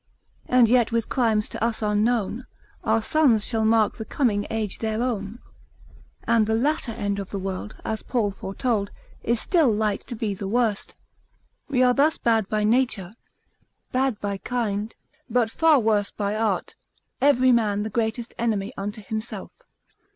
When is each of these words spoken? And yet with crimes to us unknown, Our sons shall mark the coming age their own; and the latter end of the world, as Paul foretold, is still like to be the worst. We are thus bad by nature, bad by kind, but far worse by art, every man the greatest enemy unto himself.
And 0.47 0.67
yet 0.67 0.91
with 0.91 1.09
crimes 1.09 1.47
to 1.49 1.63
us 1.63 1.83
unknown, 1.83 2.47
Our 2.83 3.03
sons 3.03 3.45
shall 3.45 3.63
mark 3.65 3.97
the 3.97 4.03
coming 4.03 4.47
age 4.49 4.79
their 4.79 4.99
own; 5.03 5.37
and 6.23 6.47
the 6.47 6.55
latter 6.55 6.93
end 6.93 7.19
of 7.19 7.29
the 7.29 7.37
world, 7.37 7.75
as 7.85 8.01
Paul 8.01 8.31
foretold, 8.31 8.89
is 9.21 9.39
still 9.39 9.71
like 9.71 10.07
to 10.07 10.15
be 10.15 10.33
the 10.33 10.47
worst. 10.47 10.95
We 11.69 11.83
are 11.83 11.93
thus 11.93 12.17
bad 12.17 12.49
by 12.49 12.63
nature, 12.63 13.13
bad 13.91 14.19
by 14.19 14.39
kind, 14.39 14.95
but 15.29 15.51
far 15.51 15.79
worse 15.79 16.09
by 16.09 16.35
art, 16.35 16.73
every 17.21 17.51
man 17.51 17.83
the 17.83 17.91
greatest 17.91 18.33
enemy 18.39 18.73
unto 18.75 19.03
himself. 19.03 19.51